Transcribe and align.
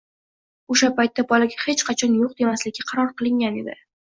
O‘sha 0.75 0.87
paytda 0.99 1.25
bolaga 1.33 1.61
hech 1.67 1.85
qachon 1.91 2.17
yo‘q 2.23 2.35
demaslikka 2.41 2.89
qaror 2.93 3.17
qilingan 3.21 3.65
edi. 3.65 3.79